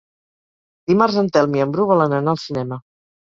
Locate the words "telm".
1.35-1.57